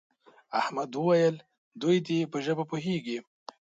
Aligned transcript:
احمد 0.59 0.89
وویل 0.95 1.35
دوی 1.81 1.97
دې 2.07 2.19
په 2.31 2.37
ژبه 2.45 2.63
پوهېږي. 2.69 3.17